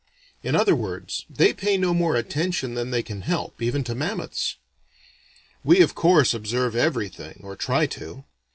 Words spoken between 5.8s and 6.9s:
of course observe